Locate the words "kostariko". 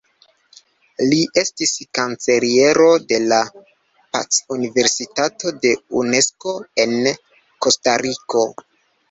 7.69-8.43